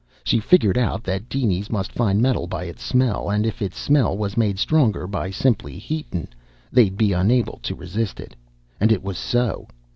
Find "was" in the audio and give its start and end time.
4.17-4.35, 9.03-9.19